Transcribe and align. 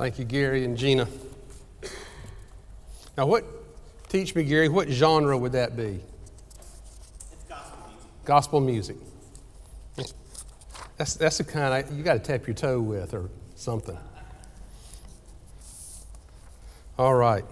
Thank 0.00 0.18
you, 0.18 0.24
Gary 0.24 0.64
and 0.64 0.78
Gina. 0.78 1.06
Now, 3.18 3.26
what, 3.26 3.44
teach 4.08 4.34
me, 4.34 4.44
Gary, 4.44 4.70
what 4.70 4.88
genre 4.88 5.36
would 5.36 5.52
that 5.52 5.76
be? 5.76 6.00
It's 7.30 7.44
gospel 7.46 7.82
music. 7.86 8.24
Gospel 8.24 8.60
music. 8.60 8.96
That's, 10.96 11.12
that's 11.16 11.36
the 11.36 11.44
kind 11.44 11.74
I, 11.74 11.84
you 11.92 12.02
got 12.02 12.14
to 12.14 12.18
tap 12.18 12.46
your 12.46 12.54
toe 12.54 12.80
with 12.80 13.12
or 13.12 13.28
something. 13.56 13.98
All 16.98 17.14
right. 17.14 17.44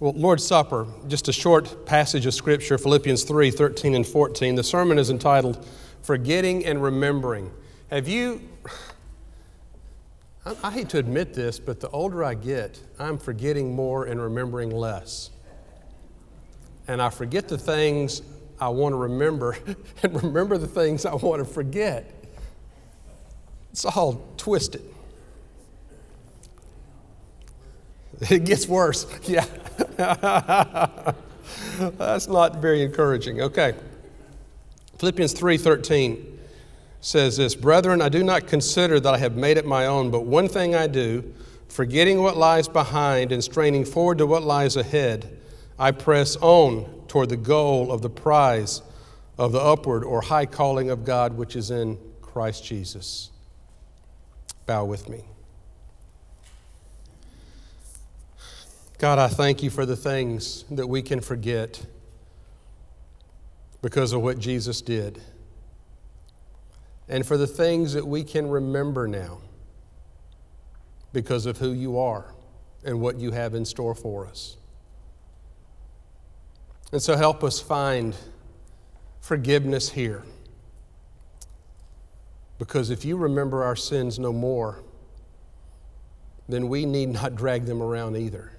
Well, 0.00 0.14
Lord's 0.14 0.46
Supper, 0.46 0.86
just 1.08 1.28
a 1.28 1.32
short 1.32 1.84
passage 1.84 2.24
of 2.24 2.32
Scripture, 2.32 2.78
Philippians 2.78 3.24
3 3.24 3.50
13 3.50 3.94
and 3.96 4.06
14. 4.06 4.54
The 4.54 4.64
sermon 4.64 4.98
is 4.98 5.10
entitled 5.10 5.62
Forgetting 6.00 6.64
and 6.64 6.82
Remembering. 6.82 7.52
Have 7.90 8.08
you, 8.08 8.40
I, 10.46 10.54
I 10.62 10.70
hate 10.70 10.88
to 10.90 10.98
admit 10.98 11.34
this, 11.34 11.58
but 11.58 11.80
the 11.80 11.90
older 11.90 12.22
I 12.24 12.34
get, 12.34 12.80
I'm 12.98 13.18
forgetting 13.18 13.74
more 13.74 14.04
and 14.06 14.20
remembering 14.20 14.70
less. 14.70 15.30
And 16.88 17.02
I 17.02 17.10
forget 17.10 17.48
the 17.48 17.58
things 17.58 18.22
I 18.60 18.68
want 18.68 18.92
to 18.92 18.96
remember 18.96 19.58
and 20.02 20.22
remember 20.22 20.56
the 20.56 20.68
things 20.68 21.04
I 21.04 21.14
want 21.14 21.40
to 21.40 21.44
forget. 21.44 22.12
It's 23.72 23.84
all 23.84 24.24
twisted. 24.36 24.82
It 28.30 28.44
gets 28.44 28.66
worse. 28.66 29.06
Yeah. 29.28 29.44
That's 31.98 32.28
not 32.28 32.56
very 32.56 32.82
encouraging. 32.82 33.42
Okay. 33.42 33.74
Philippians 34.98 35.34
3:13 35.34 36.35
says 37.06 37.36
this, 37.36 37.54
"Brethren, 37.54 38.02
I 38.02 38.08
do 38.08 38.24
not 38.24 38.48
consider 38.48 38.98
that 38.98 39.14
I 39.14 39.18
have 39.18 39.36
made 39.36 39.58
it 39.58 39.64
my 39.64 39.86
own, 39.86 40.10
but 40.10 40.26
one 40.26 40.48
thing 40.48 40.74
I 40.74 40.88
do, 40.88 41.22
forgetting 41.68 42.20
what 42.20 42.36
lies 42.36 42.66
behind 42.66 43.30
and 43.30 43.44
straining 43.44 43.84
forward 43.84 44.18
to 44.18 44.26
what 44.26 44.42
lies 44.42 44.74
ahead, 44.74 45.38
I 45.78 45.92
press 45.92 46.36
on 46.40 47.04
toward 47.06 47.28
the 47.28 47.36
goal 47.36 47.92
of 47.92 48.02
the 48.02 48.10
prize 48.10 48.82
of 49.38 49.52
the 49.52 49.60
upward 49.60 50.02
or 50.02 50.22
high 50.22 50.46
calling 50.46 50.90
of 50.90 51.04
God 51.04 51.36
which 51.36 51.54
is 51.54 51.70
in 51.70 51.96
Christ 52.22 52.64
Jesus." 52.64 53.30
Bow 54.66 54.84
with 54.84 55.08
me. 55.08 55.26
God, 58.98 59.20
I 59.20 59.28
thank 59.28 59.62
you 59.62 59.70
for 59.70 59.86
the 59.86 59.96
things 59.96 60.64
that 60.72 60.88
we 60.88 61.02
can 61.02 61.20
forget 61.20 61.82
because 63.80 64.12
of 64.12 64.22
what 64.22 64.40
Jesus 64.40 64.80
did, 64.80 65.20
and 67.08 67.26
for 67.26 67.36
the 67.36 67.46
things 67.46 67.92
that 67.92 68.06
we 68.06 68.24
can 68.24 68.48
remember 68.48 69.06
now 69.06 69.38
because 71.12 71.46
of 71.46 71.58
who 71.58 71.72
you 71.72 71.98
are 71.98 72.34
and 72.84 73.00
what 73.00 73.18
you 73.18 73.30
have 73.30 73.54
in 73.54 73.64
store 73.64 73.94
for 73.94 74.26
us. 74.26 74.56
And 76.92 77.02
so 77.02 77.16
help 77.16 77.42
us 77.42 77.60
find 77.60 78.14
forgiveness 79.20 79.90
here. 79.90 80.22
Because 82.58 82.90
if 82.90 83.04
you 83.04 83.16
remember 83.16 83.64
our 83.64 83.76
sins 83.76 84.18
no 84.18 84.32
more, 84.32 84.82
then 86.48 86.68
we 86.68 86.86
need 86.86 87.10
not 87.10 87.34
drag 87.36 87.66
them 87.66 87.82
around 87.82 88.16
either. 88.16 88.52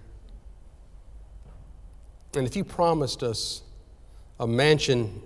And 2.36 2.46
if 2.46 2.56
you 2.56 2.64
promised 2.64 3.24
us 3.24 3.64
a 4.40 4.46
mansion 4.46 5.22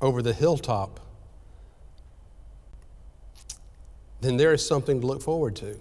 over 0.00 0.20
the 0.20 0.32
hilltop, 0.32 1.00
then 4.20 4.36
there 4.36 4.52
is 4.52 4.66
something 4.66 5.00
to 5.00 5.06
look 5.06 5.22
forward 5.22 5.56
to. 5.56 5.78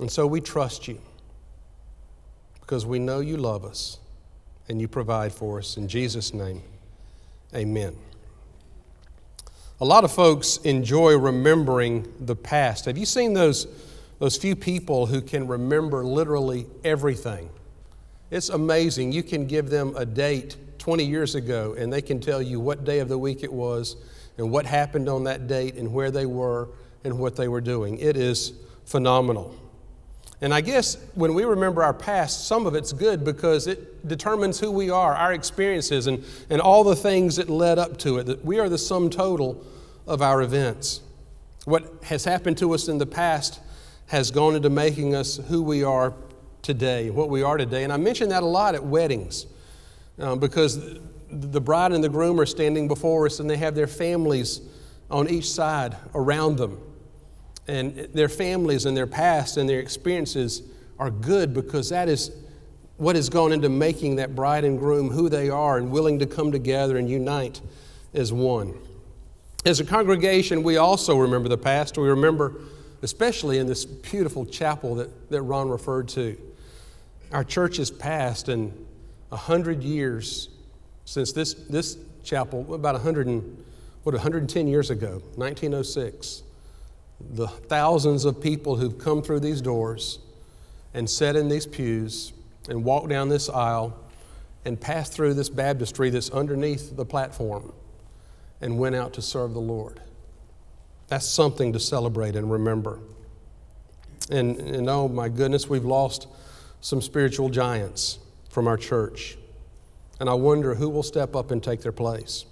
And 0.00 0.10
so 0.10 0.26
we 0.26 0.40
trust 0.40 0.88
you 0.88 1.00
because 2.60 2.84
we 2.86 2.98
know 2.98 3.20
you 3.20 3.36
love 3.36 3.64
us 3.64 3.98
and 4.68 4.80
you 4.80 4.88
provide 4.88 5.32
for 5.32 5.58
us. 5.58 5.76
In 5.76 5.86
Jesus' 5.86 6.32
name, 6.32 6.62
amen. 7.54 7.96
A 9.80 9.84
lot 9.84 10.04
of 10.04 10.12
folks 10.12 10.56
enjoy 10.58 11.16
remembering 11.18 12.12
the 12.20 12.36
past. 12.36 12.86
Have 12.86 12.96
you 12.96 13.06
seen 13.06 13.34
those, 13.34 13.66
those 14.18 14.36
few 14.36 14.56
people 14.56 15.06
who 15.06 15.20
can 15.20 15.46
remember 15.46 16.04
literally 16.04 16.66
everything? 16.84 17.50
It's 18.30 18.48
amazing. 18.48 19.12
You 19.12 19.22
can 19.22 19.46
give 19.46 19.68
them 19.68 19.94
a 19.96 20.06
date 20.06 20.56
20 20.78 21.04
years 21.04 21.34
ago, 21.34 21.74
and 21.76 21.92
they 21.92 22.02
can 22.02 22.20
tell 22.20 22.40
you 22.40 22.60
what 22.60 22.84
day 22.84 23.00
of 23.00 23.08
the 23.08 23.18
week 23.18 23.42
it 23.42 23.52
was, 23.52 23.96
and 24.38 24.50
what 24.50 24.66
happened 24.66 25.08
on 25.08 25.24
that 25.24 25.46
date, 25.46 25.74
and 25.76 25.92
where 25.92 26.10
they 26.10 26.26
were, 26.26 26.68
and 27.04 27.18
what 27.18 27.36
they 27.36 27.48
were 27.48 27.60
doing. 27.60 27.98
It 27.98 28.16
is 28.16 28.52
phenomenal. 28.84 29.54
And 30.40 30.52
I 30.52 30.60
guess 30.60 30.96
when 31.14 31.32
we 31.34 31.44
remember 31.44 31.82
our 31.82 31.94
past, 31.94 32.46
some 32.46 32.66
of 32.66 32.74
it's 32.74 32.92
good 32.92 33.24
because 33.24 33.66
it 33.66 34.06
determines 34.06 34.60
who 34.60 34.70
we 34.70 34.90
are, 34.90 35.14
our 35.14 35.32
experiences, 35.32 36.06
and, 36.06 36.24
and 36.50 36.60
all 36.60 36.84
the 36.84 36.96
things 36.96 37.36
that 37.36 37.48
led 37.48 37.78
up 37.78 37.96
to 37.98 38.18
it. 38.18 38.26
That 38.26 38.44
we 38.44 38.58
are 38.58 38.68
the 38.68 38.78
sum 38.78 39.08
total 39.08 39.64
of 40.06 40.20
our 40.20 40.42
events. 40.42 41.00
What 41.64 42.02
has 42.04 42.24
happened 42.24 42.58
to 42.58 42.74
us 42.74 42.88
in 42.88 42.98
the 42.98 43.06
past 43.06 43.60
has 44.06 44.30
gone 44.30 44.54
into 44.54 44.68
making 44.68 45.14
us 45.14 45.36
who 45.48 45.62
we 45.62 45.82
are 45.82 46.12
today, 46.60 47.10
what 47.10 47.30
we 47.30 47.42
are 47.42 47.56
today. 47.56 47.84
And 47.84 47.92
I 47.92 47.96
mention 47.96 48.28
that 48.30 48.42
a 48.42 48.46
lot 48.46 48.74
at 48.74 48.84
weddings 48.84 49.46
uh, 50.18 50.36
because 50.36 50.98
the 51.34 51.60
bride 51.60 51.92
and 51.92 52.02
the 52.02 52.08
groom 52.08 52.40
are 52.40 52.46
standing 52.46 52.88
before 52.88 53.26
us 53.26 53.40
and 53.40 53.50
they 53.50 53.56
have 53.56 53.74
their 53.74 53.86
families 53.86 54.60
on 55.10 55.28
each 55.28 55.50
side 55.50 55.96
around 56.14 56.56
them. 56.56 56.80
And 57.66 57.96
their 58.12 58.28
families 58.28 58.86
and 58.86 58.96
their 58.96 59.06
past 59.06 59.56
and 59.56 59.68
their 59.68 59.80
experiences 59.80 60.62
are 60.98 61.10
good 61.10 61.54
because 61.54 61.88
that 61.90 62.08
is 62.08 62.30
what 62.96 63.16
has 63.16 63.28
gone 63.28 63.52
into 63.52 63.68
making 63.68 64.16
that 64.16 64.34
bride 64.34 64.64
and 64.64 64.78
groom 64.78 65.10
who 65.10 65.28
they 65.28 65.50
are 65.50 65.78
and 65.78 65.90
willing 65.90 66.18
to 66.20 66.26
come 66.26 66.52
together 66.52 66.96
and 66.96 67.10
unite 67.10 67.60
as 68.12 68.32
one. 68.32 68.74
As 69.64 69.80
a 69.80 69.84
congregation, 69.84 70.62
we 70.62 70.76
also 70.76 71.16
remember 71.16 71.48
the 71.48 71.58
past. 71.58 71.98
We 71.98 72.08
remember, 72.08 72.54
especially 73.02 73.58
in 73.58 73.66
this 73.66 73.84
beautiful 73.84 74.46
chapel 74.46 74.94
that, 74.96 75.30
that 75.30 75.42
Ron 75.42 75.68
referred 75.68 76.08
to. 76.10 76.36
Our 77.32 77.42
church's 77.42 77.90
past 77.90 78.48
and 78.48 78.86
a 79.32 79.36
hundred 79.36 79.82
years 79.82 80.50
since 81.04 81.32
this, 81.32 81.54
this 81.54 81.98
chapel, 82.22 82.74
about 82.74 82.94
100 82.94 83.26
and, 83.26 83.64
what, 84.02 84.14
110 84.14 84.66
years 84.66 84.90
ago, 84.90 85.22
1906. 85.36 86.42
The 87.30 87.46
thousands 87.46 88.24
of 88.24 88.40
people 88.40 88.76
who've 88.76 88.98
come 88.98 89.22
through 89.22 89.40
these 89.40 89.60
doors 89.60 90.18
and 90.92 91.08
sat 91.08 91.36
in 91.36 91.48
these 91.48 91.66
pews 91.66 92.32
and 92.68 92.84
walked 92.84 93.08
down 93.08 93.28
this 93.28 93.48
aisle 93.48 93.98
and 94.64 94.80
passed 94.80 95.12
through 95.12 95.34
this 95.34 95.48
baptistry 95.48 96.10
that's 96.10 96.30
underneath 96.30 96.96
the 96.96 97.04
platform 97.04 97.72
and 98.60 98.78
went 98.78 98.94
out 98.94 99.12
to 99.14 99.22
serve 99.22 99.52
the 99.52 99.60
Lord. 99.60 100.00
That's 101.08 101.28
something 101.28 101.72
to 101.74 101.80
celebrate 101.80 102.34
and 102.34 102.50
remember. 102.50 103.00
And, 104.30 104.58
and 104.58 104.88
oh 104.88 105.08
my 105.08 105.28
goodness, 105.28 105.68
we've 105.68 105.84
lost 105.84 106.28
some 106.80 107.02
spiritual 107.02 107.50
giants 107.50 108.18
from 108.48 108.66
our 108.66 108.76
church. 108.76 109.36
And 110.20 110.28
I 110.28 110.34
wonder 110.34 110.74
who 110.74 110.88
will 110.88 111.02
step 111.02 111.34
up 111.34 111.50
and 111.50 111.62
take 111.62 111.80
their 111.82 111.92
place. 111.92 112.44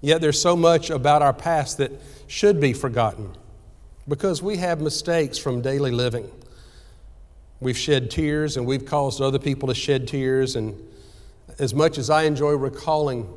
Yet 0.00 0.20
there's 0.20 0.40
so 0.40 0.56
much 0.56 0.90
about 0.90 1.22
our 1.22 1.32
past 1.32 1.78
that 1.78 1.92
should 2.26 2.60
be 2.60 2.72
forgotten 2.72 3.34
because 4.06 4.42
we 4.42 4.56
have 4.56 4.80
mistakes 4.80 5.38
from 5.38 5.60
daily 5.60 5.90
living. 5.90 6.30
We've 7.60 7.76
shed 7.76 8.10
tears 8.10 8.56
and 8.56 8.66
we've 8.66 8.86
caused 8.86 9.20
other 9.20 9.38
people 9.38 9.68
to 9.68 9.74
shed 9.74 10.06
tears. 10.08 10.56
And 10.56 10.80
as 11.58 11.74
much 11.74 11.98
as 11.98 12.08
I 12.08 12.22
enjoy 12.22 12.52
recalling 12.52 13.28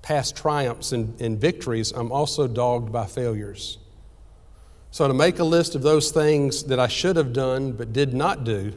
past 0.00 0.36
triumphs 0.36 0.92
and, 0.92 1.20
and 1.20 1.38
victories, 1.38 1.92
I'm 1.92 2.12
also 2.12 2.46
dogged 2.46 2.92
by 2.92 3.06
failures. 3.06 3.78
So, 4.90 5.08
to 5.08 5.14
make 5.14 5.38
a 5.38 5.44
list 5.44 5.74
of 5.74 5.82
those 5.82 6.10
things 6.10 6.64
that 6.64 6.78
I 6.78 6.86
should 6.86 7.16
have 7.16 7.32
done 7.32 7.72
but 7.72 7.92
did 7.92 8.12
not 8.12 8.44
do 8.44 8.74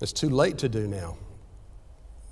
it's 0.00 0.12
too 0.12 0.28
late 0.28 0.58
to 0.58 0.68
do 0.68 0.86
now, 0.86 1.16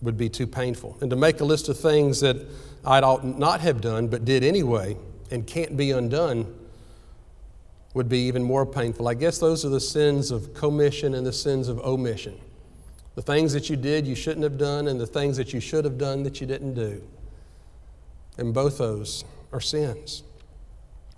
would 0.02 0.18
be 0.18 0.28
too 0.28 0.46
painful. 0.46 0.98
And 1.00 1.08
to 1.10 1.16
make 1.16 1.40
a 1.40 1.44
list 1.44 1.68
of 1.68 1.78
things 1.78 2.20
that 2.20 2.36
I 2.84 3.00
ought 3.00 3.24
not 3.24 3.60
have 3.60 3.80
done 3.80 4.08
but 4.08 4.24
did 4.24 4.42
anyway 4.42 4.96
and 5.30 5.46
can't 5.46 5.76
be 5.76 5.92
undone 5.92 6.54
would 7.94 8.08
be 8.08 8.20
even 8.20 8.42
more 8.42 8.66
painful. 8.66 9.08
I 9.08 9.14
guess 9.14 9.38
those 9.38 9.64
are 9.64 9.68
the 9.68 9.80
sins 9.80 10.30
of 10.30 10.54
commission 10.54 11.14
and 11.14 11.26
the 11.26 11.32
sins 11.32 11.68
of 11.68 11.78
omission. 11.80 12.38
The 13.14 13.22
things 13.22 13.52
that 13.52 13.68
you 13.68 13.76
did 13.76 14.06
you 14.06 14.14
shouldn't 14.14 14.42
have 14.42 14.56
done, 14.56 14.88
and 14.88 14.98
the 14.98 15.06
things 15.06 15.36
that 15.36 15.52
you 15.52 15.60
should 15.60 15.84
have 15.84 15.98
done 15.98 16.22
that 16.22 16.40
you 16.40 16.46
didn't 16.46 16.74
do. 16.74 17.02
And 18.38 18.54
both 18.54 18.78
those 18.78 19.24
are 19.52 19.60
sins 19.60 20.22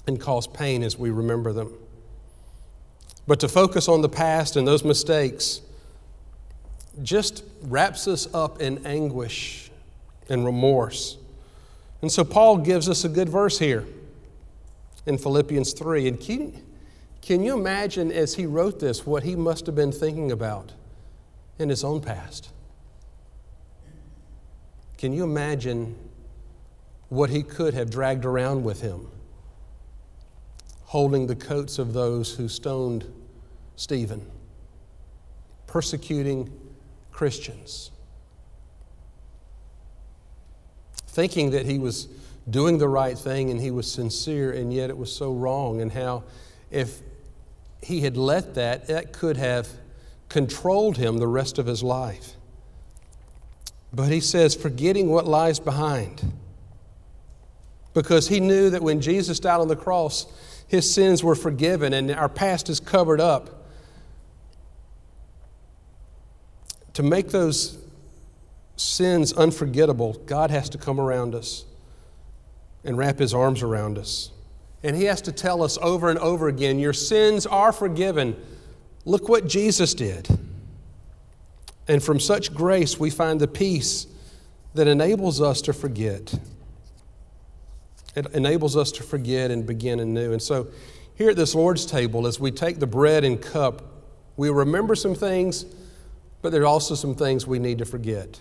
and 0.06 0.20
cause 0.20 0.48
pain 0.48 0.82
as 0.82 0.98
we 0.98 1.10
remember 1.10 1.52
them. 1.52 1.72
But 3.26 3.40
to 3.40 3.48
focus 3.48 3.88
on 3.88 4.02
the 4.02 4.08
past 4.08 4.56
and 4.56 4.66
those 4.66 4.84
mistakes 4.84 5.60
just 7.02 7.44
wraps 7.62 8.06
us 8.06 8.32
up 8.34 8.60
in 8.60 8.84
anguish 8.86 9.70
and 10.28 10.44
remorse. 10.44 11.18
And 12.02 12.10
so 12.10 12.24
Paul 12.24 12.58
gives 12.58 12.88
us 12.88 13.04
a 13.04 13.08
good 13.08 13.28
verse 13.28 13.58
here. 13.58 13.84
in 15.06 15.18
Philippians 15.18 15.72
3. 15.74 16.08
And 16.08 16.20
can, 16.20 16.62
can 17.20 17.42
you 17.42 17.58
imagine 17.58 18.10
as 18.10 18.34
he 18.34 18.46
wrote 18.46 18.80
this 18.80 19.06
what 19.06 19.22
he 19.22 19.36
must 19.36 19.66
have 19.66 19.74
been 19.74 19.92
thinking 19.92 20.32
about 20.32 20.72
in 21.58 21.68
his 21.68 21.84
own 21.84 22.00
past? 22.00 22.50
Can 24.96 25.12
you 25.12 25.24
imagine 25.24 25.96
what 27.08 27.30
he 27.30 27.42
could 27.42 27.74
have 27.74 27.90
dragged 27.90 28.24
around 28.24 28.64
with 28.64 28.80
him, 28.80 29.06
holding 30.84 31.26
the 31.26 31.36
coats 31.36 31.78
of 31.78 31.92
those 31.92 32.34
who 32.34 32.48
stoned 32.48 33.04
Stephen, 33.76 34.26
persecuting 35.66 36.50
Christians, 37.14 37.92
thinking 41.06 41.52
that 41.52 41.64
he 41.64 41.78
was 41.78 42.08
doing 42.50 42.76
the 42.76 42.88
right 42.88 43.16
thing 43.16 43.50
and 43.50 43.60
he 43.60 43.70
was 43.70 43.90
sincere, 43.90 44.52
and 44.52 44.74
yet 44.74 44.90
it 44.90 44.98
was 44.98 45.14
so 45.14 45.32
wrong, 45.32 45.80
and 45.80 45.92
how 45.92 46.24
if 46.70 46.98
he 47.82 48.00
had 48.00 48.16
let 48.16 48.56
that, 48.56 48.88
that 48.88 49.12
could 49.12 49.36
have 49.36 49.68
controlled 50.28 50.96
him 50.96 51.18
the 51.18 51.28
rest 51.28 51.58
of 51.58 51.66
his 51.66 51.82
life. 51.82 52.32
But 53.92 54.10
he 54.10 54.20
says, 54.20 54.56
forgetting 54.56 55.08
what 55.08 55.24
lies 55.24 55.60
behind. 55.60 56.32
Because 57.92 58.26
he 58.26 58.40
knew 58.40 58.70
that 58.70 58.82
when 58.82 59.00
Jesus 59.00 59.38
died 59.38 59.60
on 59.60 59.68
the 59.68 59.76
cross, 59.76 60.26
his 60.66 60.92
sins 60.92 61.22
were 61.22 61.36
forgiven 61.36 61.92
and 61.92 62.10
our 62.10 62.28
past 62.28 62.68
is 62.68 62.80
covered 62.80 63.20
up. 63.20 63.63
To 66.94 67.02
make 67.02 67.28
those 67.28 67.78
sins 68.76 69.32
unforgettable, 69.32 70.14
God 70.26 70.50
has 70.50 70.68
to 70.70 70.78
come 70.78 71.00
around 71.00 71.34
us 71.34 71.64
and 72.84 72.98
wrap 72.98 73.18
his 73.18 73.34
arms 73.34 73.62
around 73.62 73.98
us. 73.98 74.30
And 74.82 74.96
he 74.96 75.04
has 75.04 75.22
to 75.22 75.32
tell 75.32 75.62
us 75.62 75.78
over 75.80 76.10
and 76.10 76.18
over 76.18 76.48
again 76.48 76.78
your 76.78 76.92
sins 76.92 77.46
are 77.46 77.72
forgiven. 77.72 78.36
Look 79.04 79.28
what 79.28 79.46
Jesus 79.46 79.94
did. 79.94 80.28
And 81.88 82.02
from 82.02 82.20
such 82.20 82.54
grace, 82.54 82.98
we 82.98 83.10
find 83.10 83.40
the 83.40 83.48
peace 83.48 84.06
that 84.74 84.88
enables 84.88 85.40
us 85.40 85.60
to 85.62 85.72
forget. 85.72 86.34
It 88.14 88.26
enables 88.32 88.76
us 88.76 88.92
to 88.92 89.02
forget 89.02 89.50
and 89.50 89.66
begin 89.66 90.00
anew. 90.00 90.32
And 90.32 90.40
so, 90.40 90.68
here 91.16 91.30
at 91.30 91.36
this 91.36 91.54
Lord's 91.54 91.86
table, 91.86 92.26
as 92.26 92.40
we 92.40 92.50
take 92.50 92.80
the 92.80 92.86
bread 92.86 93.24
and 93.24 93.40
cup, 93.40 93.82
we 94.36 94.50
remember 94.50 94.94
some 94.94 95.14
things, 95.14 95.64
but 96.44 96.52
there 96.52 96.60
are 96.60 96.66
also 96.66 96.94
some 96.94 97.14
things 97.14 97.46
we 97.46 97.58
need 97.58 97.78
to 97.78 97.86
forget. 97.86 98.38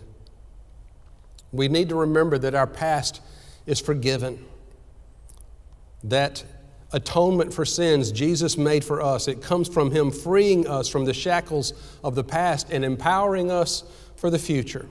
We 1.54 1.70
need 1.70 1.88
to 1.88 1.96
remember 1.96 2.38
that 2.38 2.54
our 2.54 2.68
past 2.68 3.22
is 3.66 3.80
forgiven. 3.80 4.44
That 6.04 6.44
atonement 6.92 7.54
for 7.54 7.64
sins 7.64 8.12
Jesus 8.12 8.58
made 8.58 8.84
for 8.84 9.02
us, 9.02 9.30
it 9.30 9.42
comes 9.42 9.70
from 9.70 9.90
Him 9.90 10.12
freeing 10.12 10.68
us 10.68 10.90
from 10.90 11.06
the 11.06 11.14
shackles 11.14 11.72
of 12.04 12.14
the 12.14 12.26
past 12.26 12.72
and 12.72 12.84
empowering 12.84 13.50
us 13.50 13.86
for 14.18 14.30
the 14.30 14.38
future. 14.38 14.86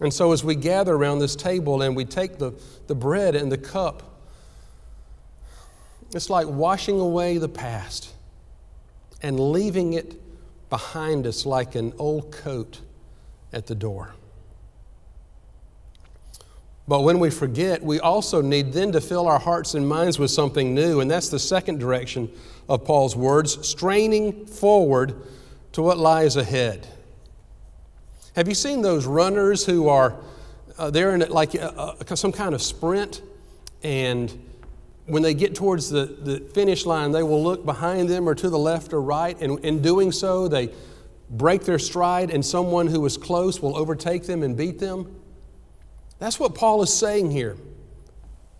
And 0.00 0.14
so, 0.14 0.30
as 0.30 0.44
we 0.44 0.54
gather 0.54 0.94
around 0.94 1.18
this 1.18 1.34
table 1.34 1.82
and 1.82 1.96
we 1.96 2.04
take 2.04 2.38
the, 2.38 2.52
the 2.86 2.94
bread 2.94 3.34
and 3.34 3.50
the 3.50 3.58
cup, 3.58 4.04
it's 6.14 6.30
like 6.30 6.46
washing 6.46 7.00
away 7.00 7.38
the 7.38 7.48
past 7.48 8.14
and 9.20 9.40
leaving 9.40 9.94
it 9.94 10.19
behind 10.70 11.26
us 11.26 11.44
like 11.44 11.74
an 11.74 11.92
old 11.98 12.32
coat 12.32 12.80
at 13.52 13.66
the 13.66 13.74
door. 13.74 14.14
But 16.88 17.00
when 17.00 17.18
we 17.18 17.30
forget, 17.30 17.82
we 17.82 18.00
also 18.00 18.40
need 18.40 18.72
then 18.72 18.90
to 18.92 19.00
fill 19.00 19.28
our 19.28 19.38
hearts 19.38 19.74
and 19.74 19.86
minds 19.86 20.18
with 20.18 20.30
something 20.30 20.74
new. 20.74 21.00
And 21.00 21.10
that's 21.10 21.28
the 21.28 21.38
second 21.38 21.78
direction 21.78 22.30
of 22.68 22.84
Paul's 22.84 23.14
words 23.14 23.66
straining 23.66 24.46
forward 24.46 25.14
to 25.72 25.82
what 25.82 25.98
lies 25.98 26.36
ahead. 26.36 26.86
Have 28.34 28.48
you 28.48 28.54
seen 28.54 28.82
those 28.82 29.06
runners 29.06 29.66
who 29.66 29.88
are 29.88 30.16
uh, 30.80 30.90
they're 30.90 31.14
in 31.14 31.20
like 31.28 31.54
a, 31.54 31.94
a, 32.08 32.16
some 32.16 32.32
kind 32.32 32.54
of 32.54 32.62
sprint, 32.62 33.20
and 33.82 34.49
when 35.10 35.22
they 35.22 35.34
get 35.34 35.54
towards 35.54 35.90
the, 35.90 36.06
the 36.06 36.40
finish 36.40 36.86
line, 36.86 37.12
they 37.12 37.22
will 37.22 37.42
look 37.42 37.64
behind 37.64 38.08
them 38.08 38.28
or 38.28 38.34
to 38.34 38.48
the 38.48 38.58
left 38.58 38.92
or 38.92 39.02
right, 39.02 39.40
and 39.40 39.58
in 39.64 39.82
doing 39.82 40.12
so, 40.12 40.48
they 40.48 40.70
break 41.28 41.62
their 41.62 41.78
stride, 41.78 42.30
and 42.30 42.44
someone 42.44 42.86
who 42.86 43.04
is 43.06 43.16
close 43.16 43.60
will 43.60 43.76
overtake 43.76 44.24
them 44.24 44.42
and 44.42 44.56
beat 44.56 44.78
them. 44.78 45.20
That's 46.18 46.38
what 46.40 46.54
Paul 46.54 46.82
is 46.82 46.92
saying 46.92 47.30
here. 47.30 47.56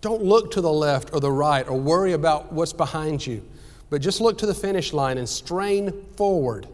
Don't 0.01 0.23
look 0.23 0.51
to 0.51 0.61
the 0.61 0.71
left 0.71 1.13
or 1.13 1.19
the 1.19 1.31
right 1.31 1.67
or 1.67 1.79
worry 1.79 2.13
about 2.13 2.51
what's 2.51 2.73
behind 2.73 3.25
you, 3.25 3.45
but 3.89 4.01
just 4.01 4.19
look 4.19 4.37
to 4.39 4.45
the 4.45 4.53
finish 4.53 4.93
line 4.93 5.17
and 5.17 5.27
strain 5.29 6.05
forward 6.15 6.67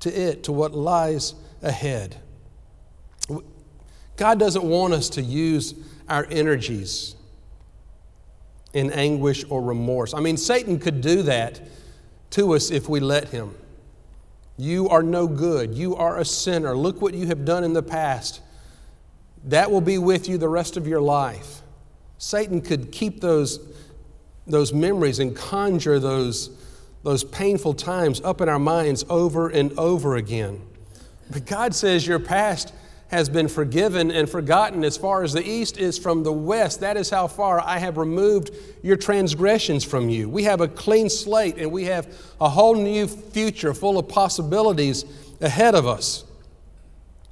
to 0.00 0.10
it, 0.10 0.44
to 0.44 0.52
what 0.52 0.72
lies 0.72 1.34
ahead. 1.62 2.16
God 4.16 4.38
doesn't 4.38 4.62
want 4.62 4.94
us 4.94 5.08
to 5.10 5.22
use 5.22 5.74
our 6.08 6.26
energies 6.30 7.16
in 8.74 8.90
anguish 8.90 9.44
or 9.48 9.62
remorse. 9.62 10.12
I 10.12 10.20
mean, 10.20 10.36
Satan 10.36 10.78
could 10.78 11.00
do 11.00 11.22
that 11.22 11.60
to 12.30 12.54
us 12.54 12.70
if 12.70 12.88
we 12.88 13.00
let 13.00 13.28
him. 13.28 13.54
You 14.56 14.88
are 14.88 15.02
no 15.02 15.26
good. 15.26 15.74
You 15.74 15.96
are 15.96 16.18
a 16.18 16.24
sinner. 16.24 16.76
Look 16.76 17.00
what 17.00 17.14
you 17.14 17.26
have 17.28 17.44
done 17.44 17.64
in 17.64 17.72
the 17.72 17.82
past. 17.82 18.40
That 19.44 19.70
will 19.70 19.80
be 19.80 19.98
with 19.98 20.28
you 20.28 20.38
the 20.38 20.48
rest 20.48 20.76
of 20.76 20.86
your 20.86 21.00
life. 21.00 21.62
Satan 22.18 22.60
could 22.60 22.92
keep 22.92 23.20
those, 23.20 23.60
those 24.46 24.72
memories 24.72 25.18
and 25.18 25.34
conjure 25.34 25.98
those, 25.98 26.50
those 27.02 27.24
painful 27.24 27.74
times 27.74 28.20
up 28.22 28.40
in 28.40 28.48
our 28.48 28.58
minds 28.58 29.04
over 29.08 29.48
and 29.48 29.72
over 29.78 30.16
again. 30.16 30.60
But 31.30 31.46
God 31.46 31.74
says 31.74 32.06
your 32.06 32.18
past 32.18 32.72
has 33.14 33.28
been 33.28 33.46
forgiven 33.46 34.10
and 34.10 34.28
forgotten 34.28 34.82
as 34.82 34.96
far 34.96 35.22
as 35.22 35.32
the 35.32 35.48
east 35.48 35.78
is 35.78 35.96
from 35.96 36.24
the 36.24 36.32
west. 36.32 36.80
That 36.80 36.96
is 36.96 37.10
how 37.10 37.28
far 37.28 37.60
I 37.60 37.78
have 37.78 37.96
removed 37.96 38.50
your 38.82 38.96
transgressions 38.96 39.84
from 39.84 40.08
you. 40.08 40.28
We 40.28 40.42
have 40.42 40.60
a 40.60 40.66
clean 40.66 41.08
slate 41.08 41.56
and 41.56 41.70
we 41.70 41.84
have 41.84 42.12
a 42.40 42.48
whole 42.48 42.74
new 42.74 43.06
future 43.06 43.72
full 43.72 43.98
of 43.98 44.08
possibilities 44.08 45.04
ahead 45.40 45.76
of 45.76 45.86
us. 45.86 46.24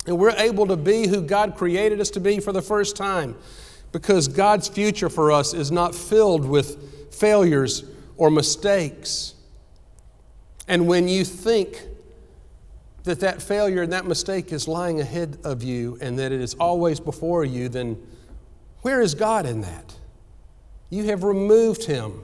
And 0.06 0.19
we're 0.19 0.37
able 0.37 0.69
to 0.69 0.76
be 0.76 1.08
who 1.08 1.20
God 1.20 1.56
created 1.56 2.00
us 2.00 2.11
to 2.11 2.20
be 2.20 2.38
for 2.38 2.52
the 2.52 2.62
first 2.62 2.96
time 2.96 3.35
because 3.90 4.28
God's 4.28 4.69
future 4.69 5.08
for 5.08 5.32
us 5.32 5.52
is 5.52 5.73
not 5.73 5.96
filled 5.96 6.44
with 6.44 7.12
failures 7.12 7.82
or 8.17 8.31
mistakes. 8.31 9.35
And 10.68 10.87
when 10.87 11.09
you 11.09 11.25
think 11.25 11.83
that 13.04 13.21
that 13.21 13.42
failure 13.42 13.82
and 13.82 13.92
that 13.92 14.06
mistake 14.06 14.52
is 14.52 14.68
lying 14.68 15.00
ahead 15.00 15.38
of 15.44 15.62
you 15.62 15.99
and 16.00 16.18
that 16.18 16.32
it 16.32 16.40
is 16.40 16.54
always 16.54 17.00
before 17.00 17.44
you, 17.44 17.68
then 17.68 18.00
where 18.82 19.00
is 19.00 19.14
God 19.14 19.47
in 19.47 19.62
that? 19.62 19.94
You 20.90 21.04
have 21.04 21.25
removed 21.25 21.85
him 21.85 22.23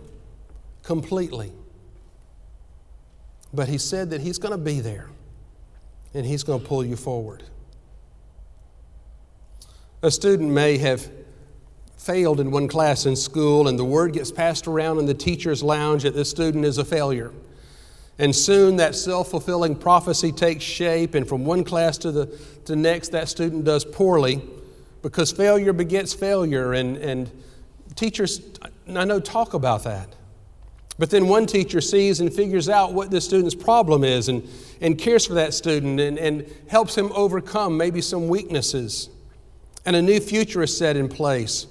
completely. 0.82 1.52
But 3.52 3.68
he 3.68 3.78
said 3.78 4.10
that 4.10 4.20
he's 4.20 4.38
going 4.38 4.52
to 4.52 4.58
be 4.58 4.80
there 4.80 5.08
and 6.14 6.24
he's 6.24 6.42
going 6.42 6.60
to 6.60 6.66
pull 6.66 6.84
you 6.84 6.96
forward. 6.96 7.42
A 10.02 10.10
student 10.10 10.50
may 10.50 10.78
have 10.78 11.10
failed 11.96 12.40
in 12.40 12.50
one 12.50 12.68
class 12.68 13.04
in 13.04 13.16
school, 13.16 13.66
and 13.66 13.78
the 13.78 13.84
word 13.84 14.12
gets 14.12 14.30
passed 14.30 14.68
around 14.68 14.98
in 14.98 15.06
the 15.06 15.14
teacher's 15.14 15.62
lounge 15.62 16.04
that 16.04 16.14
this 16.14 16.30
student 16.30 16.64
is 16.64 16.78
a 16.78 16.84
failure. 16.84 17.32
And 18.18 18.34
soon 18.34 18.76
that 18.76 18.94
self 18.94 19.30
fulfilling 19.30 19.76
prophecy 19.76 20.32
takes 20.32 20.64
shape, 20.64 21.14
and 21.14 21.28
from 21.28 21.44
one 21.44 21.64
class 21.64 21.98
to 21.98 22.10
the 22.12 22.26
to 22.64 22.74
next, 22.76 23.12
that 23.12 23.28
student 23.28 23.64
does 23.64 23.84
poorly 23.84 24.42
because 25.02 25.30
failure 25.30 25.72
begets 25.72 26.12
failure. 26.12 26.72
And, 26.72 26.96
and 26.96 27.30
teachers, 27.94 28.40
I 28.88 29.04
know, 29.04 29.20
talk 29.20 29.54
about 29.54 29.84
that. 29.84 30.08
But 30.98 31.10
then 31.10 31.28
one 31.28 31.46
teacher 31.46 31.80
sees 31.80 32.18
and 32.18 32.32
figures 32.32 32.68
out 32.68 32.92
what 32.92 33.12
the 33.12 33.20
student's 33.20 33.54
problem 33.54 34.02
is 34.02 34.28
and, 34.28 34.48
and 34.80 34.98
cares 34.98 35.24
for 35.24 35.34
that 35.34 35.54
student 35.54 36.00
and, 36.00 36.18
and 36.18 36.52
helps 36.66 36.98
him 36.98 37.12
overcome 37.12 37.76
maybe 37.76 38.00
some 38.00 38.26
weaknesses 38.26 39.08
and 39.88 39.96
a 39.96 40.02
new 40.02 40.20
future 40.20 40.62
is 40.62 40.76
set 40.76 40.98
in 40.98 41.08
place. 41.08 41.66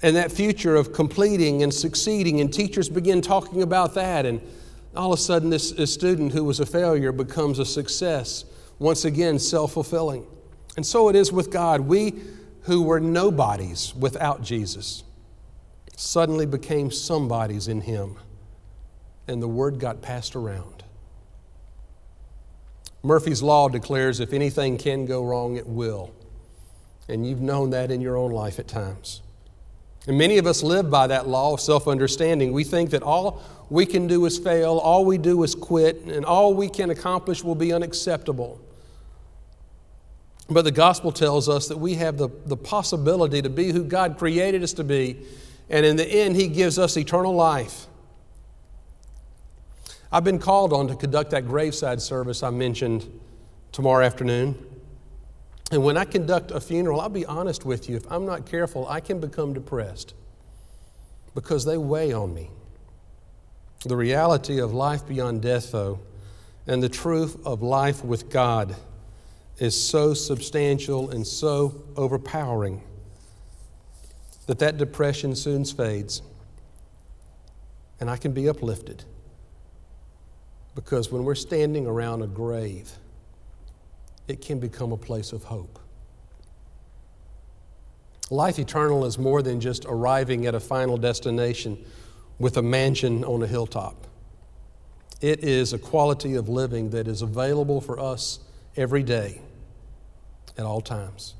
And 0.00 0.14
that 0.14 0.30
future 0.30 0.76
of 0.76 0.92
completing 0.92 1.64
and 1.64 1.74
succeeding, 1.74 2.40
and 2.40 2.52
teachers 2.52 2.88
begin 2.88 3.20
talking 3.20 3.62
about 3.62 3.94
that. 3.94 4.24
And 4.24 4.40
all 4.96 5.12
of 5.12 5.18
a 5.18 5.22
sudden, 5.22 5.50
this, 5.50 5.72
this 5.72 5.92
student 5.92 6.32
who 6.32 6.44
was 6.44 6.60
a 6.60 6.66
failure 6.66 7.12
becomes 7.12 7.58
a 7.58 7.64
success, 7.64 8.44
once 8.78 9.04
again, 9.04 9.38
self 9.38 9.72
fulfilling. 9.72 10.26
And 10.76 10.84
so 10.84 11.08
it 11.08 11.16
is 11.16 11.32
with 11.32 11.50
God. 11.50 11.80
We 11.82 12.14
who 12.62 12.82
were 12.82 13.00
nobodies 13.00 13.94
without 13.94 14.42
Jesus 14.42 15.04
suddenly 15.96 16.46
became 16.46 16.90
somebodies 16.90 17.68
in 17.68 17.80
Him, 17.80 18.16
and 19.28 19.42
the 19.42 19.48
word 19.48 19.78
got 19.78 20.02
passed 20.02 20.36
around. 20.36 20.84
Murphy's 23.02 23.42
Law 23.42 23.68
declares 23.68 24.18
if 24.18 24.32
anything 24.32 24.78
can 24.78 25.06
go 25.06 25.24
wrong, 25.24 25.56
it 25.56 25.66
will. 25.66 26.12
And 27.08 27.26
you've 27.26 27.40
known 27.40 27.70
that 27.70 27.92
in 27.92 28.00
your 28.00 28.16
own 28.16 28.32
life 28.32 28.58
at 28.58 28.66
times. 28.66 29.22
And 30.08 30.18
many 30.18 30.38
of 30.38 30.46
us 30.46 30.62
live 30.62 30.90
by 30.90 31.06
that 31.06 31.28
law 31.28 31.54
of 31.54 31.60
self 31.60 31.86
understanding. 31.88 32.52
We 32.52 32.64
think 32.64 32.90
that 32.90 33.02
all 33.02 33.42
we 33.68 33.86
can 33.86 34.06
do 34.06 34.24
is 34.26 34.38
fail, 34.38 34.78
all 34.78 35.04
we 35.04 35.18
do 35.18 35.42
is 35.42 35.54
quit, 35.54 36.02
and 36.02 36.24
all 36.24 36.54
we 36.54 36.68
can 36.68 36.90
accomplish 36.90 37.42
will 37.42 37.54
be 37.54 37.72
unacceptable. 37.72 38.60
But 40.48 40.62
the 40.62 40.70
gospel 40.70 41.10
tells 41.10 41.48
us 41.48 41.66
that 41.68 41.78
we 41.78 41.94
have 41.94 42.18
the, 42.18 42.28
the 42.46 42.56
possibility 42.56 43.42
to 43.42 43.50
be 43.50 43.72
who 43.72 43.82
God 43.82 44.18
created 44.18 44.62
us 44.62 44.72
to 44.74 44.84
be, 44.84 45.26
and 45.68 45.84
in 45.84 45.96
the 45.96 46.06
end, 46.06 46.36
He 46.36 46.46
gives 46.46 46.78
us 46.78 46.96
eternal 46.96 47.34
life. 47.34 47.86
I've 50.12 50.22
been 50.22 50.38
called 50.38 50.72
on 50.72 50.86
to 50.88 50.94
conduct 50.94 51.32
that 51.32 51.46
graveside 51.46 52.00
service 52.00 52.44
I 52.44 52.50
mentioned 52.50 53.10
tomorrow 53.72 54.06
afternoon. 54.06 54.56
And 55.72 55.82
when 55.82 55.96
I 55.96 56.04
conduct 56.04 56.52
a 56.52 56.60
funeral, 56.60 57.00
I'll 57.00 57.08
be 57.08 57.26
honest 57.26 57.64
with 57.64 57.88
you, 57.88 57.96
if 57.96 58.10
I'm 58.10 58.24
not 58.24 58.46
careful, 58.46 58.86
I 58.88 59.00
can 59.00 59.18
become 59.18 59.52
depressed 59.52 60.14
because 61.34 61.64
they 61.64 61.76
weigh 61.76 62.12
on 62.12 62.32
me. 62.32 62.50
The 63.86 63.96
reality 63.96 64.58
of 64.58 64.74
life 64.74 65.06
beyond 65.06 65.42
death, 65.42 65.70
though, 65.70 66.00
and 66.66 66.82
the 66.82 66.88
truth 66.88 67.36
of 67.46 67.62
life 67.62 68.04
with 68.04 68.28
God 68.28 68.74
is 69.58 69.80
so 69.80 70.12
substantial 70.12 71.10
and 71.10 71.24
so 71.24 71.84
overpowering 71.96 72.82
that 74.48 74.58
that 74.58 74.76
depression 74.76 75.36
soon 75.36 75.64
fades 75.64 76.20
and 78.00 78.10
I 78.10 78.16
can 78.16 78.32
be 78.32 78.48
uplifted. 78.48 79.04
Because 80.74 81.12
when 81.12 81.22
we're 81.22 81.36
standing 81.36 81.86
around 81.86 82.22
a 82.22 82.26
grave, 82.26 82.90
it 84.26 84.40
can 84.40 84.58
become 84.58 84.90
a 84.90 84.96
place 84.96 85.32
of 85.32 85.44
hope. 85.44 85.78
Life 88.30 88.58
eternal 88.58 89.04
is 89.04 89.16
more 89.16 89.42
than 89.42 89.60
just 89.60 89.84
arriving 89.84 90.46
at 90.46 90.56
a 90.56 90.60
final 90.60 90.96
destination 90.96 91.78
with 92.38 92.56
a 92.56 92.62
mansion 92.62 93.24
on 93.24 93.42
a 93.42 93.46
hilltop. 93.46 94.06
It 95.20 95.42
is 95.42 95.72
a 95.72 95.78
quality 95.78 96.34
of 96.34 96.48
living 96.48 96.90
that 96.90 97.08
is 97.08 97.22
available 97.22 97.80
for 97.80 97.98
us 97.98 98.40
every 98.76 99.02
day, 99.02 99.40
at 100.58 100.64
all 100.64 100.80
times. 100.80 101.34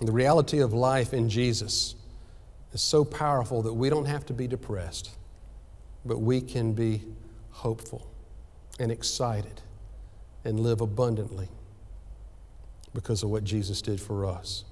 And 0.00 0.08
the 0.08 0.12
reality 0.12 0.60
of 0.60 0.72
life 0.72 1.14
in 1.14 1.28
Jesus 1.28 1.94
is 2.72 2.82
so 2.82 3.04
powerful 3.04 3.62
that 3.62 3.72
we 3.72 3.88
don't 3.88 4.06
have 4.06 4.26
to 4.26 4.32
be 4.32 4.48
depressed, 4.48 5.10
but 6.04 6.18
we 6.18 6.40
can 6.40 6.72
be 6.72 7.02
hopeful 7.50 8.10
and 8.80 8.90
excited 8.90 9.62
and 10.44 10.58
live 10.60 10.80
abundantly 10.80 11.48
because 12.92 13.22
of 13.22 13.30
what 13.30 13.44
Jesus 13.44 13.80
did 13.80 14.00
for 14.00 14.26
us. 14.26 14.64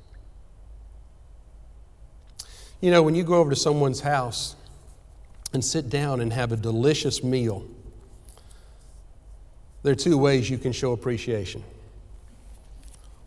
You 2.80 2.90
know, 2.90 3.02
when 3.02 3.14
you 3.14 3.22
go 3.22 3.34
over 3.34 3.50
to 3.50 3.56
someone's 3.56 4.00
house 4.00 4.56
and 5.52 5.64
sit 5.64 5.90
down 5.90 6.21
and 6.21 6.32
have 6.32 6.52
a 6.52 6.56
delicious 6.56 7.23
meal, 7.23 7.66
there 9.82 9.92
are 9.92 9.97
two 9.97 10.16
ways 10.16 10.49
you 10.49 10.59
can 10.59 10.73
show 10.73 10.92
appreciation. 10.92 11.62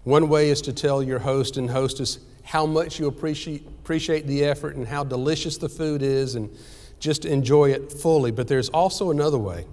One 0.03 0.29
way 0.29 0.49
is 0.49 0.61
to 0.61 0.73
tell 0.73 1.03
your 1.03 1.19
host 1.19 1.57
and 1.57 1.69
hostess 1.69 2.19
how 2.43 2.65
much 2.65 2.99
you 2.99 3.07
appreciate, 3.07 3.65
appreciate 3.65 4.27
the 4.27 4.45
effort 4.45 4.75
and 4.75 4.87
how 4.87 5.03
delicious 5.03 5.57
the 5.57 5.67
food 5.67 6.01
is 6.01 6.35
and 6.35 6.55
just 6.99 7.25
enjoy 7.25 7.71
it 7.71 7.91
fully. 7.91 8.31
But 8.31 8.47
there's 8.47 8.69
also 8.69 9.11
another 9.11 9.39
way, 9.39 9.65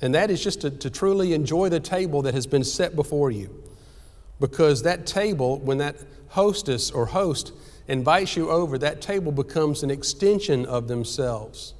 and 0.00 0.14
that 0.14 0.30
is 0.30 0.42
just 0.42 0.62
to, 0.62 0.70
to 0.70 0.90
truly 0.90 1.34
enjoy 1.34 1.68
the 1.68 1.80
table 1.80 2.22
that 2.22 2.34
has 2.34 2.46
been 2.46 2.64
set 2.64 2.96
before 2.96 3.30
you. 3.30 3.62
Because 4.40 4.82
that 4.82 5.06
table, 5.06 5.58
when 5.60 5.78
that 5.78 5.96
hostess 6.28 6.90
or 6.90 7.06
host 7.06 7.52
invites 7.88 8.36
you 8.36 8.50
over, 8.50 8.78
that 8.78 9.00
table 9.00 9.32
becomes 9.32 9.82
an 9.82 9.90
extension 9.90 10.64
of 10.66 10.88
themselves. 10.88 11.74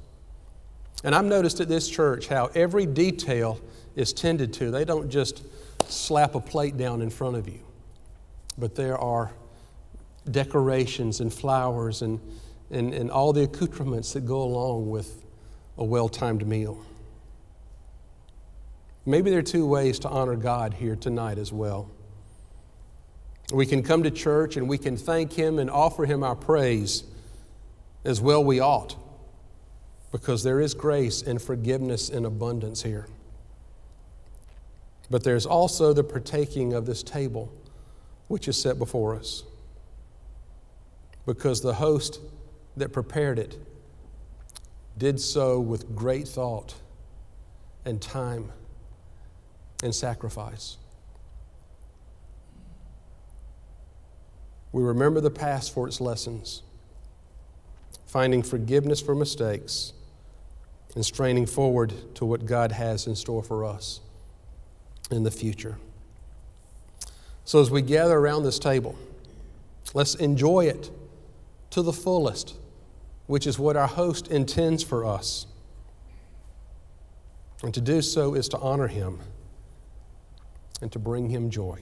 And 1.03 1.13
I've 1.13 1.25
noticed 1.25 1.59
at 1.59 1.67
this 1.67 1.89
church 1.89 2.27
how 2.27 2.49
every 2.55 2.85
detail 2.85 3.59
is 3.95 4.13
tended 4.13 4.53
to. 4.53 4.71
They 4.71 4.85
don't 4.85 5.09
just 5.09 5.43
slap 5.87 6.35
a 6.35 6.39
plate 6.39 6.77
down 6.77 7.01
in 7.01 7.09
front 7.09 7.35
of 7.35 7.47
you, 7.47 7.59
but 8.57 8.75
there 8.75 8.97
are 8.97 9.31
decorations 10.29 11.19
and 11.19 11.31
flowers 11.33 12.01
and, 12.01 12.19
and, 12.71 12.93
and 12.93 13.11
all 13.11 13.33
the 13.33 13.43
accoutrements 13.43 14.13
that 14.13 14.25
go 14.25 14.41
along 14.41 14.89
with 14.89 15.23
a 15.77 15.83
well 15.83 16.09
timed 16.09 16.45
meal. 16.47 16.83
Maybe 19.05 19.29
there 19.29 19.39
are 19.39 19.43
two 19.43 19.67
ways 19.67 19.99
to 19.99 20.09
honor 20.09 20.35
God 20.35 20.73
here 20.73 20.95
tonight 20.95 21.37
as 21.37 21.53
well. 21.53 21.91
We 23.53 23.65
can 23.65 23.83
come 23.83 24.03
to 24.03 24.11
church 24.11 24.57
and 24.57 24.67
we 24.67 24.77
can 24.77 24.97
thank 24.97 25.33
Him 25.33 25.59
and 25.59 25.69
offer 25.69 26.05
Him 26.05 26.23
our 26.23 26.35
praise 26.35 27.03
as 28.03 28.21
well 28.21 28.43
we 28.43 28.59
ought, 28.59 28.95
because 30.11 30.43
there 30.43 30.59
is 30.59 30.73
grace 30.73 31.21
and 31.21 31.41
forgiveness 31.41 32.09
in 32.09 32.25
abundance 32.25 32.83
here. 32.83 33.07
But 35.09 35.23
there's 35.23 35.45
also 35.45 35.93
the 35.93 36.03
partaking 36.03 36.73
of 36.73 36.85
this 36.85 37.03
table 37.03 37.51
which 38.27 38.47
is 38.47 38.59
set 38.59 38.79
before 38.79 39.15
us, 39.15 39.43
because 41.25 41.61
the 41.61 41.75
host 41.75 42.19
that 42.77 42.91
prepared 42.91 43.37
it 43.39 43.57
did 44.97 45.19
so 45.19 45.59
with 45.59 45.95
great 45.95 46.27
thought 46.27 46.75
and 47.85 48.01
time 48.01 48.51
and 49.83 49.93
sacrifice. 49.93 50.77
We 54.75 54.83
remember 54.83 55.21
the 55.21 55.31
past 55.31 55.73
for 55.73 55.87
its 55.87 56.01
lessons, 56.01 56.61
finding 58.07 58.43
forgiveness 58.43 58.99
for 58.99 59.15
mistakes, 59.15 59.93
and 60.95 61.05
straining 61.05 61.45
forward 61.45 61.93
to 62.15 62.25
what 62.25 62.45
God 62.45 62.73
has 62.73 63.07
in 63.07 63.15
store 63.15 63.41
for 63.41 63.63
us 63.63 64.01
in 65.09 65.23
the 65.23 65.31
future. 65.31 65.77
So, 67.45 67.61
as 67.61 67.71
we 67.71 67.83
gather 67.83 68.17
around 68.17 68.43
this 68.43 68.59
table, 68.59 68.97
let's 69.93 70.15
enjoy 70.15 70.65
it 70.65 70.91
to 71.69 71.81
the 71.81 71.93
fullest, 71.93 72.57
which 73.27 73.47
is 73.47 73.57
what 73.57 73.77
our 73.77 73.87
host 73.87 74.27
intends 74.27 74.83
for 74.83 75.05
us. 75.05 75.47
And 77.63 77.73
to 77.73 77.79
do 77.79 78.01
so 78.01 78.33
is 78.33 78.49
to 78.49 78.57
honor 78.57 78.87
him 78.87 79.19
and 80.81 80.91
to 80.91 80.99
bring 80.99 81.29
him 81.29 81.49
joy. 81.49 81.79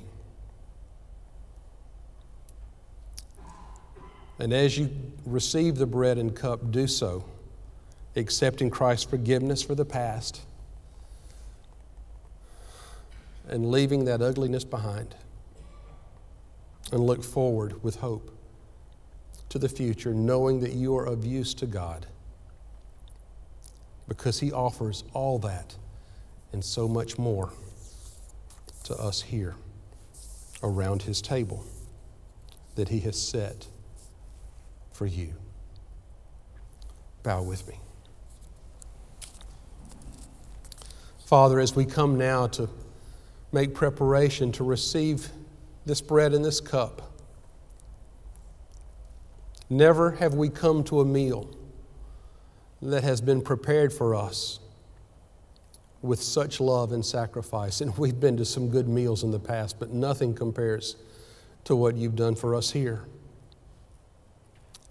And 4.43 4.51
as 4.51 4.77
you 4.77 4.89
receive 5.25 5.75
the 5.75 5.85
bread 5.85 6.17
and 6.17 6.35
cup, 6.35 6.69
do 6.69 6.85
so, 6.85 7.23
accepting 8.17 8.69
Christ's 8.69 9.09
forgiveness 9.09 9.63
for 9.63 9.73
the 9.73 9.85
past 9.85 10.41
and 13.47 13.71
leaving 13.71 14.03
that 14.03 14.21
ugliness 14.21 14.65
behind. 14.65 15.15
And 16.91 16.99
look 16.99 17.23
forward 17.23 17.81
with 17.85 17.95
hope 17.95 18.37
to 19.47 19.57
the 19.57 19.69
future, 19.69 20.13
knowing 20.13 20.59
that 20.59 20.73
you 20.73 20.97
are 20.97 21.05
of 21.05 21.23
use 21.23 21.53
to 21.53 21.65
God 21.65 22.05
because 24.09 24.41
He 24.41 24.51
offers 24.51 25.05
all 25.13 25.39
that 25.39 25.77
and 26.51 26.65
so 26.65 26.89
much 26.89 27.17
more 27.17 27.53
to 28.83 28.93
us 28.95 29.21
here 29.21 29.55
around 30.61 31.03
His 31.03 31.21
table 31.21 31.63
that 32.75 32.89
He 32.89 32.99
has 32.99 33.17
set 33.17 33.67
for 34.93 35.05
you. 35.05 35.33
Bow 37.23 37.43
with 37.43 37.67
me. 37.67 37.79
Father, 41.25 41.59
as 41.59 41.75
we 41.75 41.85
come 41.85 42.17
now 42.17 42.47
to 42.47 42.69
make 43.51 43.73
preparation 43.73 44.51
to 44.53 44.63
receive 44.63 45.29
this 45.85 45.99
bread 45.99 46.33
and 46.33 46.45
this 46.45 46.61
cup, 46.61 47.11
never 49.69 50.11
have 50.11 50.35
we 50.35 50.49
come 50.49 50.83
to 50.83 51.01
a 51.01 51.05
meal 51.05 51.49
that 52.81 53.03
has 53.03 53.21
been 53.21 53.41
prepared 53.41 53.91
for 53.91 54.13
us 54.13 54.59
with 56.01 56.21
such 56.21 56.59
love 56.59 56.91
and 56.91 57.03
sacrifice. 57.03 57.81
And 57.81 57.97
we've 57.97 58.19
been 58.19 58.37
to 58.37 58.45
some 58.45 58.69
good 58.69 58.87
meals 58.87 59.23
in 59.23 59.31
the 59.31 59.39
past, 59.39 59.79
but 59.79 59.91
nothing 59.91 60.35
compares 60.35 60.97
to 61.63 61.75
what 61.75 61.95
you've 61.95 62.15
done 62.15 62.35
for 62.35 62.53
us 62.53 62.71
here. 62.71 63.05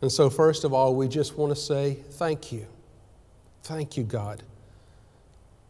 And 0.03 0.11
so, 0.11 0.29
first 0.29 0.65
of 0.65 0.75
all, 0.75 0.97
we 0.97 1.07
just 1.07 1.39
want 1.39 1.55
to 1.55 1.61
say 1.61 1.95
thank 2.11 2.51
you. 2.51 2.67
Thank 3.63 3.97
you, 3.97 4.03
God, 4.03 4.43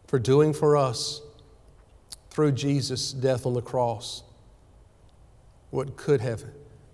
for 0.07 0.17
doing 0.17 0.53
for 0.53 0.75
us 0.75 1.21
through 2.31 2.53
Jesus' 2.53 3.13
death 3.13 3.45
on 3.45 3.53
the 3.53 3.61
cross 3.61 4.23
what 5.69 5.95
could 5.95 6.19
have 6.21 6.43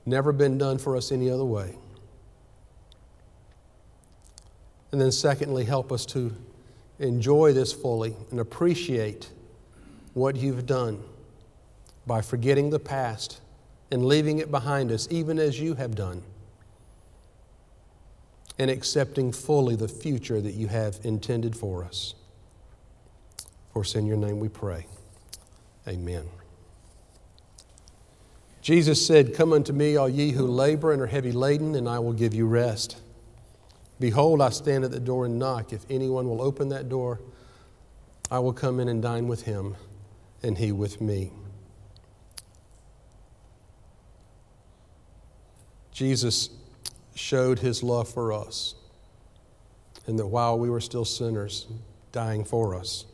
never 0.06 0.34
been 0.34 0.58
done 0.58 0.78
for 0.78 0.98
us 0.98 1.14
any 1.14 1.30
other 1.30 1.46
way. 1.46 1.78
And 4.92 5.00
then, 5.00 5.12
secondly, 5.12 5.64
help 5.64 5.94
us 5.94 6.06
to 6.08 6.36
enjoy 7.00 7.54
this 7.54 7.72
fully 7.72 8.16
and 8.32 8.42
appreciate 8.42 9.30
what 10.14 10.36
you've 10.36 10.66
done 10.66 11.02
by 12.06 12.22
forgetting 12.22 12.70
the 12.70 12.80
past 12.80 13.40
and 13.92 14.06
leaving 14.06 14.40
it 14.40 14.52
behind 14.52 14.92
us, 14.92 15.08
even 15.10 15.40
as 15.40 15.58
you 15.58 15.76
have 15.76 15.96
done 15.96 16.22
and 18.60 18.70
accepting 18.70 19.32
fully 19.32 19.76
the 19.76 19.88
future 19.88 20.42
that 20.42 20.54
you 20.54 20.68
have 20.68 21.00
intended 21.04 21.56
for 21.56 21.86
us. 21.86 22.14
For 23.72 23.98
in 23.98 24.06
your 24.06 24.18
name 24.18 24.42
we 24.42 24.50
pray. 24.50 24.86
Amen. 25.88 26.26
Jesus 28.62 29.06
said, 29.06 29.34
Come 29.34 29.54
unto 29.54 29.72
me, 29.72 29.96
all 29.96 30.10
ye 30.10 30.32
who 30.32 30.46
labor 30.46 30.92
and 30.92 31.02
are 31.02 31.08
heavy 31.08 31.32
laden, 31.32 31.76
and 31.76 31.88
I 31.88 32.00
will 32.00 32.12
give 32.12 32.34
you 32.34 32.46
rest. 32.46 32.98
Behold, 34.02 34.42
I 34.42 34.50
stand 34.50 34.84
at 34.84 34.92
the 34.92 35.00
door 35.00 35.26
and 35.26 35.40
knock. 35.40 35.72
If 35.72 35.86
anyone 35.90 36.28
will 36.28 36.42
open 36.42 36.70
that 36.70 36.90
door, 36.90 37.22
I 38.30 38.40
will 38.40 38.54
come 38.54 38.82
in 38.82 38.90
and 38.90 39.02
dine 39.02 39.30
with 39.30 39.44
him, 39.44 39.78
and 40.44 40.58
he 40.58 40.74
with 40.74 41.00
me. 41.00 41.32
Jesus 45.94 46.50
showed 47.20 47.60
his 47.60 47.84
love 47.84 48.08
for 48.08 48.32
us, 48.32 48.76
and 50.08 50.18
that 50.18 50.28
while 50.28 50.58
we 50.58 50.70
were 50.70 50.80
still 50.80 51.06
sinners, 51.06 51.68
dying 52.12 52.46
for 52.46 52.74
us. 52.74 53.06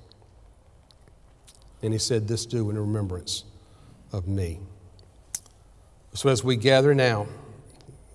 And 1.81 1.91
he 1.91 1.99
said, 1.99 2.27
This 2.27 2.45
do 2.45 2.69
in 2.69 2.77
remembrance 2.77 3.43
of 4.13 4.27
me. 4.27 4.59
So 6.13 6.29
as 6.29 6.43
we 6.43 6.55
gather 6.55 6.93
now, 6.93 7.27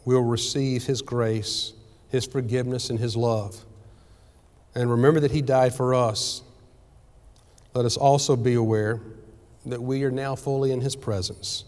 we'll 0.04 0.22
receive 0.22 0.84
his 0.84 1.02
grace, 1.02 1.74
his 2.08 2.24
forgiveness, 2.24 2.88
and 2.88 2.98
his 2.98 3.16
love. 3.16 3.64
And 4.74 4.90
remember 4.90 5.20
that 5.20 5.32
he 5.32 5.42
died 5.42 5.74
for 5.74 5.94
us. 5.94 6.42
Let 7.74 7.84
us 7.84 7.96
also 7.96 8.36
be 8.36 8.54
aware 8.54 9.00
that 9.66 9.82
we 9.82 10.04
are 10.04 10.10
now 10.10 10.36
fully 10.36 10.70
in 10.70 10.80
his 10.80 10.96
presence 10.96 11.64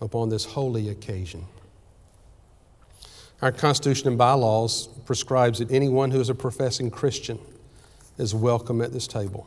upon 0.00 0.28
this 0.28 0.44
holy 0.44 0.90
occasion. 0.90 1.46
Our 3.40 3.52
Constitution 3.52 4.08
and 4.08 4.18
bylaws 4.18 4.88
prescribes 5.06 5.60
that 5.60 5.70
anyone 5.70 6.10
who 6.10 6.20
is 6.20 6.28
a 6.28 6.34
professing 6.34 6.90
Christian 6.90 7.38
is 8.18 8.34
welcome 8.34 8.80
at 8.80 8.92
this 8.92 9.06
table 9.06 9.46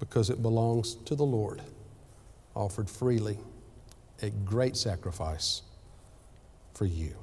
because 0.00 0.28
it 0.28 0.42
belongs 0.42 0.96
to 1.06 1.14
the 1.14 1.24
Lord, 1.24 1.62
offered 2.54 2.90
freely 2.90 3.38
at 4.20 4.44
great 4.44 4.76
sacrifice 4.76 5.62
for 6.74 6.84
you. 6.84 7.14